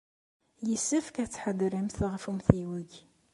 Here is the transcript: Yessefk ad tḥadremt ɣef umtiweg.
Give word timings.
Yessefk 0.69 1.15
ad 1.23 1.29
tḥadremt 1.29 1.97
ɣef 2.11 2.23
umtiweg. 2.29 2.91